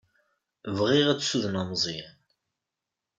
[0.77, 2.15] Bɣiɣ ad ssudneɣ Meẓyan.